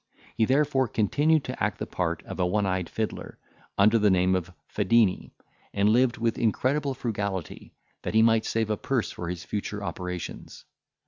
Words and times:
He 0.35 0.45
therefore 0.45 0.87
continued 0.87 1.43
to 1.43 1.63
act 1.63 1.77
the 1.77 1.85
part 1.85 2.23
of 2.23 2.39
a 2.39 2.45
one 2.47 2.65
eyed 2.65 2.89
fiddler, 2.89 3.37
under 3.77 3.99
the 3.99 4.09
name 4.09 4.33
of 4.33 4.51
Fadini, 4.67 5.31
and 5.75 5.89
lived 5.89 6.17
with 6.17 6.39
incredible 6.39 6.95
frugality, 6.95 7.75
that 8.01 8.15
he 8.15 8.23
might 8.23 8.45
save 8.45 8.71
a 8.71 8.77
purse 8.77 9.11
for 9.11 9.29
his 9.29 9.43
future 9.43 9.83
operations. 9.83 10.65